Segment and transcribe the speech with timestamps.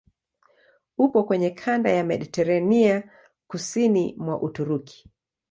[0.97, 3.03] Upo kwenye kanda ya Mediteranea
[3.47, 5.09] kusini mwa Uturuki.